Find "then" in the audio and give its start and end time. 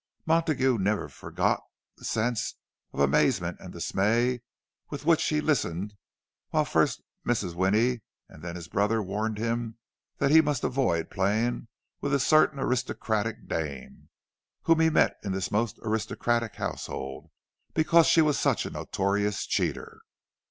8.41-8.55